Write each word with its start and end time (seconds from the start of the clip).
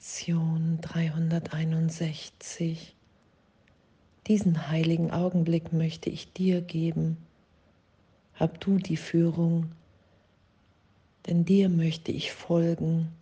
Lektion 0.00 0.78
361. 0.80 2.96
Diesen 4.28 4.68
heiligen 4.68 5.10
Augenblick 5.10 5.74
möchte 5.74 6.08
ich 6.08 6.32
dir 6.32 6.62
geben. 6.62 7.18
Hab 8.32 8.58
du 8.60 8.78
die 8.78 8.96
Führung, 8.96 9.72
denn 11.26 11.44
dir 11.44 11.68
möchte 11.68 12.12
ich 12.12 12.32
folgen, 12.32 13.12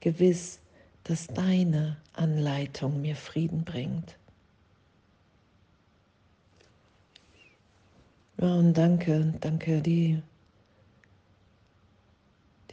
gewiss, 0.00 0.58
dass 1.04 1.28
deine 1.28 1.96
Anleitung 2.12 3.00
mir 3.00 3.14
Frieden 3.14 3.62
bringt. 3.62 4.16
Und 8.36 8.74
danke, 8.74 9.32
danke, 9.40 9.80
die, 9.80 10.20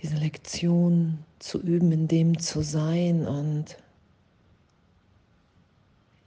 diese 0.01 0.15
Lektion 0.15 1.19
zu 1.39 1.61
üben, 1.61 1.91
in 1.91 2.07
dem 2.07 2.39
zu 2.39 2.61
sein 2.61 3.27
und 3.27 3.77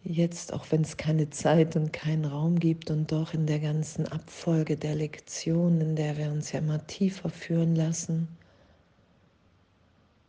jetzt, 0.02 0.52
auch 0.52 0.66
wenn 0.70 0.82
es 0.82 0.96
keine 0.96 1.30
Zeit 1.30 1.76
und 1.76 1.92
keinen 1.92 2.24
Raum 2.24 2.58
gibt 2.58 2.90
und 2.90 3.12
doch 3.12 3.34
in 3.34 3.46
der 3.46 3.60
ganzen 3.60 4.06
Abfolge 4.08 4.76
der 4.76 4.94
Lektionen, 4.94 5.80
in 5.80 5.96
der 5.96 6.16
wir 6.16 6.30
uns 6.30 6.52
ja 6.52 6.58
immer 6.58 6.84
tiefer 6.86 7.28
führen 7.28 7.76
lassen 7.76 8.28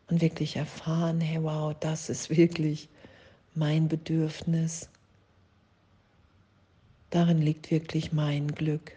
und 0.10 0.22
wirklich 0.22 0.58
erfahren, 0.58 1.22
hey 1.22 1.42
wow, 1.42 1.74
das 1.80 2.10
ist 2.10 2.30
wirklich 2.30 2.90
mein 3.56 3.88
Bedürfnis. 3.88 4.90
Darin 7.10 7.42
liegt 7.42 7.72
wirklich 7.72 8.14
mein 8.14 8.50
Glück. 8.50 8.92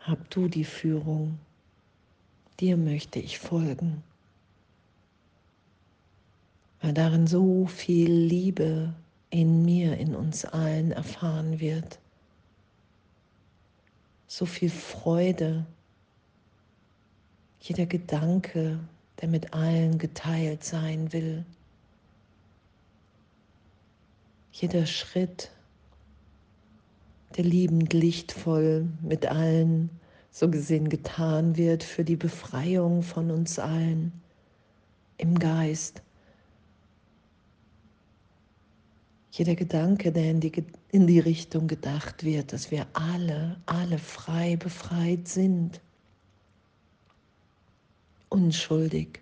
Hab 0.00 0.30
du 0.30 0.48
die 0.48 0.64
Führung, 0.64 1.38
dir 2.60 2.76
möchte 2.76 3.18
ich 3.18 3.38
folgen 3.38 4.02
weil 6.80 6.92
darin 6.92 7.26
so 7.26 7.66
viel 7.66 8.10
Liebe 8.10 8.94
in 9.30 9.64
mir, 9.64 9.96
in 9.98 10.14
uns 10.14 10.44
allen 10.44 10.92
erfahren 10.92 11.60
wird. 11.60 11.98
So 14.26 14.46
viel 14.46 14.70
Freude. 14.70 15.66
Jeder 17.60 17.86
Gedanke, 17.86 18.78
der 19.20 19.28
mit 19.28 19.52
allen 19.52 19.98
geteilt 19.98 20.64
sein 20.64 21.12
will. 21.12 21.44
Jeder 24.52 24.86
Schritt, 24.86 25.50
der 27.36 27.44
liebend 27.44 27.92
lichtvoll 27.92 28.88
mit 29.02 29.26
allen 29.26 29.90
so 30.30 30.48
gesehen 30.50 30.88
getan 30.88 31.56
wird 31.56 31.82
für 31.82 32.04
die 32.04 32.16
Befreiung 32.16 33.02
von 33.02 33.30
uns 33.30 33.58
allen 33.58 34.12
im 35.16 35.38
Geist 35.38 36.02
Jeder 39.38 39.54
Gedanke, 39.54 40.10
der 40.10 40.32
in 40.32 40.40
die, 40.40 40.64
in 40.90 41.06
die 41.06 41.20
Richtung 41.20 41.68
gedacht 41.68 42.24
wird, 42.24 42.52
dass 42.52 42.72
wir 42.72 42.88
alle, 42.92 43.56
alle 43.66 43.98
frei 43.98 44.56
befreit 44.56 45.28
sind, 45.28 45.80
unschuldig. 48.30 49.20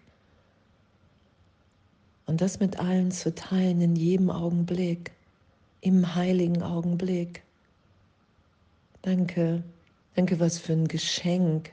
Und 2.25 2.41
das 2.41 2.61
mit 2.61 2.79
allen 2.79 3.11
zu 3.11 3.34
teilen 3.34 3.83
in 3.83 3.95
jedem 3.95 4.31
Augenblick, 4.31 5.12
im 5.83 6.15
heiligen 6.15 6.62
Augenblick. 6.62 7.43
Danke, 9.03 9.62
danke, 10.17 10.41
was 10.41 10.59
für 10.59 10.72
ein 10.72 10.89
Geschenk. 10.89 11.72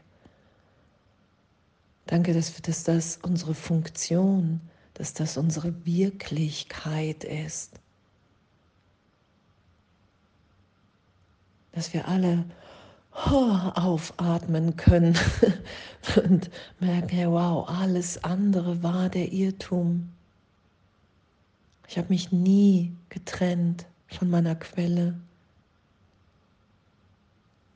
Danke, 2.05 2.33
dass, 2.33 2.53
dass 2.61 2.83
das 2.83 3.17
unsere 3.23 3.55
Funktion, 3.55 4.61
dass 4.94 5.13
das 5.13 5.38
unsere 5.38 5.86
Wirklichkeit 5.86 7.23
ist. 7.23 7.80
dass 11.73 11.93
wir 11.93 12.08
alle 12.08 12.45
aufatmen 13.11 14.76
können 14.76 15.17
und 16.23 16.49
merken, 16.80 17.09
hey, 17.09 17.30
wow, 17.30 17.67
alles 17.67 18.23
andere 18.23 18.82
war 18.82 19.09
der 19.09 19.32
Irrtum. 19.32 20.11
Ich 21.87 21.98
habe 21.98 22.09
mich 22.09 22.32
nie 22.32 22.95
getrennt 23.09 23.86
von 24.08 24.30
meiner 24.30 24.55
Quelle, 24.55 25.20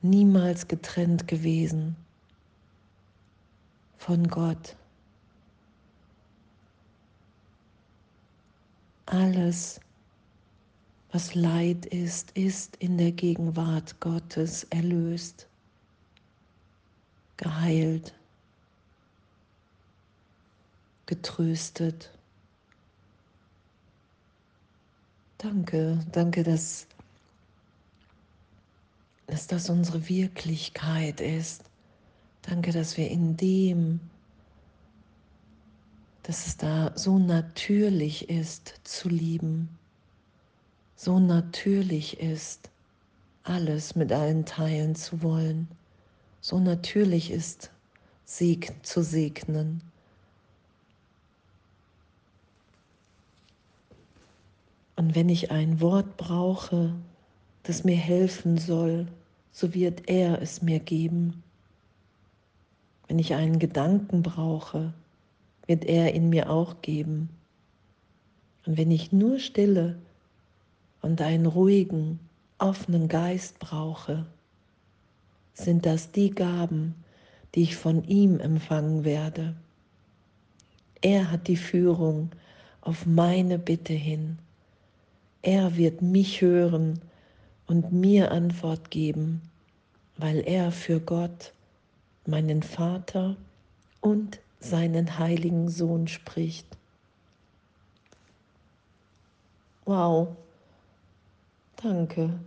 niemals 0.02 0.68
getrennt 0.68 1.26
gewesen 1.28 1.96
von 3.98 4.28
Gott. 4.28 4.76
Alles 9.06 9.80
was 11.12 11.34
Leid 11.34 11.86
ist, 11.86 12.32
ist 12.32 12.76
in 12.76 12.98
der 12.98 13.12
Gegenwart 13.12 13.98
Gottes 14.00 14.64
erlöst, 14.64 15.48
geheilt, 17.38 18.14
getröstet. 21.06 22.10
Danke, 25.38 26.04
danke, 26.12 26.42
dass, 26.42 26.86
dass 29.28 29.46
das 29.46 29.70
unsere 29.70 30.08
Wirklichkeit 30.08 31.20
ist. 31.20 31.62
Danke, 32.42 32.72
dass 32.72 32.96
wir 32.96 33.08
in 33.08 33.36
dem, 33.36 34.00
dass 36.24 36.46
es 36.46 36.56
da 36.56 36.92
so 36.96 37.18
natürlich 37.18 38.28
ist 38.28 38.80
zu 38.82 39.08
lieben 39.08 39.78
so 40.98 41.20
natürlich 41.20 42.18
ist, 42.18 42.70
alles 43.44 43.94
mit 43.94 44.10
allen 44.10 44.44
teilen 44.44 44.96
zu 44.96 45.22
wollen, 45.22 45.68
so 46.40 46.58
natürlich 46.58 47.30
ist, 47.30 47.70
Sieg 48.24 48.74
zu 48.84 49.04
segnen. 49.04 49.80
Und 54.96 55.14
wenn 55.14 55.28
ich 55.28 55.52
ein 55.52 55.80
Wort 55.80 56.16
brauche, 56.16 56.96
das 57.68 57.84
mir 57.84 57.96
helfen 57.96 58.56
soll, 58.56 59.06
so 59.52 59.74
wird 59.74 60.08
er 60.08 60.40
es 60.40 60.62
mir 60.62 60.78
geben. 60.78 61.42
Wenn 63.06 63.18
ich 63.18 63.34
einen 63.34 63.58
Gedanken 63.58 64.22
brauche, 64.22 64.94
wird 65.66 65.84
er 65.84 66.14
ihn 66.14 66.30
mir 66.30 66.48
auch 66.48 66.80
geben. 66.80 67.28
Und 68.64 68.78
wenn 68.78 68.90
ich 68.90 69.12
nur 69.12 69.38
stille 69.38 69.98
und 71.02 71.20
einen 71.20 71.44
ruhigen, 71.44 72.18
offenen 72.56 73.06
Geist 73.06 73.58
brauche, 73.58 74.24
sind 75.52 75.84
das 75.84 76.10
die 76.10 76.30
Gaben, 76.30 76.94
die 77.54 77.64
ich 77.64 77.76
von 77.76 78.02
ihm 78.04 78.40
empfangen 78.40 79.04
werde. 79.04 79.54
Er 81.02 81.30
hat 81.30 81.48
die 81.48 81.56
Führung 81.58 82.30
auf 82.80 83.04
meine 83.04 83.58
Bitte 83.58 83.92
hin. 83.92 84.38
Er 85.42 85.76
wird 85.76 86.00
mich 86.00 86.40
hören 86.40 87.00
und 87.68 87.92
mir 87.92 88.32
Antwort 88.32 88.90
geben, 88.90 89.40
weil 90.16 90.40
er 90.40 90.72
für 90.72 90.98
Gott, 90.98 91.52
meinen 92.26 92.62
Vater 92.62 93.36
und 94.00 94.40
seinen 94.60 95.18
heiligen 95.18 95.68
Sohn 95.68 96.08
spricht. 96.08 96.66
Wow. 99.84 100.36
Danke. 101.76 102.38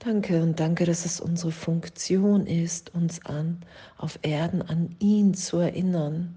Danke 0.00 0.42
und 0.42 0.58
danke, 0.58 0.86
dass 0.86 1.04
es 1.04 1.20
unsere 1.20 1.52
Funktion 1.52 2.46
ist, 2.46 2.94
uns 2.94 3.24
an 3.26 3.62
auf 3.98 4.18
Erden 4.22 4.62
an 4.62 4.96
ihn 4.98 5.34
zu 5.34 5.58
erinnern. 5.58 6.34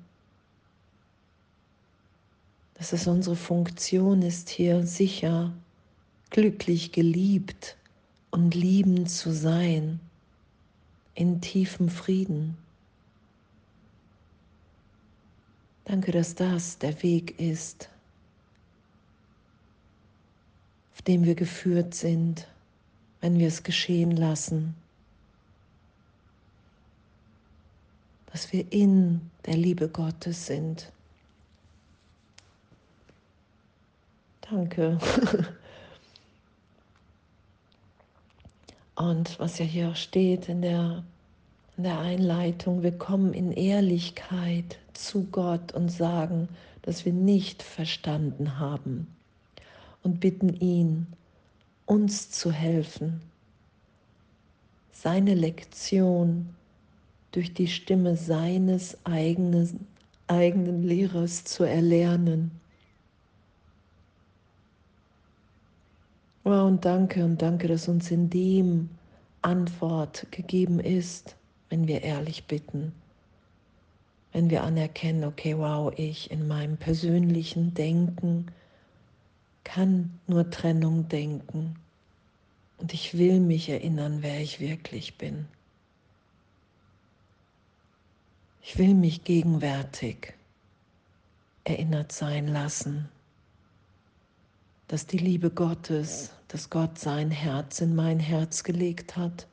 Dass 2.75 2.91
es 2.91 3.07
unsere 3.07 3.37
Funktion 3.37 4.21
ist, 4.21 4.49
hier 4.49 4.85
sicher, 4.85 5.53
glücklich, 6.33 6.91
geliebt 6.91 7.77
und 8.31 8.55
liebend 8.55 9.09
zu 9.09 9.31
sein, 9.31 9.99
in 11.13 11.39
tiefem 11.41 11.89
Frieden. 11.89 12.57
Danke, 15.85 16.11
dass 16.11 16.33
das 16.33 16.79
der 16.79 17.01
Weg 17.03 17.39
ist, 17.39 17.87
dem 21.05 21.23
wir 21.23 21.35
geführt 21.35 21.93
sind, 21.93 22.47
wenn 23.21 23.37
wir 23.37 23.47
es 23.47 23.61
geschehen 23.61 24.11
lassen. 24.11 24.73
Dass 28.31 28.51
wir 28.51 28.71
in 28.71 29.29
der 29.45 29.57
Liebe 29.57 29.87
Gottes 29.87 30.47
sind. 30.47 30.91
Danke. 34.41 34.97
Und 38.95 39.39
was 39.39 39.59
ja 39.59 39.65
hier 39.65 39.95
steht 39.95 40.49
in 40.49 40.61
der 40.61 41.03
in 41.77 41.83
der 41.83 41.99
Einleitung, 41.99 42.83
wir 42.83 42.91
kommen 42.91 43.33
in 43.33 43.51
Ehrlichkeit 43.51 44.77
zu 44.93 45.23
Gott 45.31 45.73
und 45.73 45.89
sagen, 45.89 46.49
dass 46.83 47.05
wir 47.05 47.13
nicht 47.13 47.63
verstanden 47.63 48.59
haben 48.59 49.07
und 50.03 50.19
bitten 50.19 50.53
ihn, 50.59 51.07
uns 51.85 52.29
zu 52.29 52.51
helfen, 52.51 53.21
seine 54.91 55.33
Lektion 55.33 56.49
durch 57.31 57.53
die 57.53 57.67
Stimme 57.67 58.15
seines 58.15 58.97
eigenen, 59.05 59.87
eigenen 60.27 60.83
Lehrers 60.83 61.43
zu 61.43 61.63
erlernen. 61.63 62.51
Oh, 66.45 66.49
und 66.49 66.83
danke 66.83 67.23
und 67.23 67.41
danke, 67.41 67.67
dass 67.67 67.87
uns 67.87 68.11
in 68.11 68.29
dem 68.29 68.89
Antwort 69.41 70.27
gegeben 70.31 70.79
ist 70.79 71.35
wenn 71.73 71.87
wir 71.87 72.03
ehrlich 72.03 72.43
bitten, 72.43 72.93
wenn 74.31 74.51
wir 74.51 74.61
anerkennen, 74.61 75.23
okay, 75.23 75.57
wow, 75.57 75.91
ich 75.97 76.29
in 76.29 76.47
meinem 76.47 76.77
persönlichen 76.77 77.73
Denken 77.73 78.45
kann 79.63 80.19
nur 80.27 80.51
Trennung 80.51 81.09
denken. 81.09 81.77
Und 82.77 82.93
ich 82.93 83.17
will 83.17 83.39
mich 83.39 83.69
erinnern, 83.69 84.19
wer 84.21 84.39
ich 84.39 84.59
wirklich 84.59 85.17
bin. 85.17 85.47
Ich 88.61 88.77
will 88.77 88.93
mich 88.93 89.23
gegenwärtig 89.23 90.35
erinnert 91.63 92.11
sein 92.11 92.47
lassen, 92.47 93.09
dass 94.87 95.07
die 95.07 95.17
Liebe 95.17 95.49
Gottes, 95.49 96.31
dass 96.47 96.69
Gott 96.69 96.99
sein 96.99 97.31
Herz 97.31 97.81
in 97.81 97.95
mein 97.95 98.19
Herz 98.19 98.63
gelegt 98.63 99.17
hat. 99.17 99.47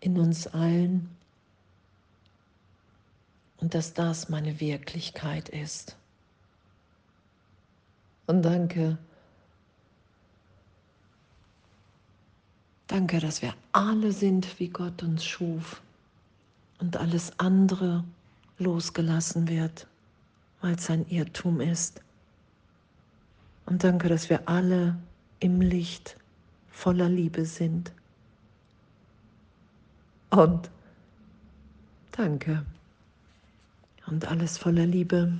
In 0.00 0.18
uns 0.18 0.46
allen. 0.46 1.08
Und 3.58 3.74
dass 3.74 3.92
das 3.92 4.28
meine 4.28 4.60
Wirklichkeit 4.60 5.50
ist. 5.50 5.96
Und 8.26 8.42
danke, 8.42 8.96
danke, 12.86 13.18
dass 13.18 13.42
wir 13.42 13.54
alle 13.72 14.12
sind, 14.12 14.58
wie 14.58 14.68
Gott 14.68 15.02
uns 15.02 15.24
schuf. 15.24 15.82
Und 16.78 16.96
alles 16.96 17.38
andere 17.38 18.04
losgelassen 18.58 19.48
wird, 19.48 19.86
weil 20.60 20.74
es 20.74 20.90
ein 20.90 21.06
Irrtum 21.08 21.60
ist. 21.60 22.00
Und 23.66 23.84
danke, 23.84 24.08
dass 24.08 24.30
wir 24.30 24.48
alle 24.48 24.98
im 25.38 25.60
Licht 25.60 26.16
voller 26.70 27.08
Liebe 27.08 27.44
sind. 27.44 27.92
Und 30.30 30.70
danke. 32.12 32.64
Und 34.06 34.26
alles 34.26 34.58
voller 34.58 34.86
Liebe. 34.86 35.38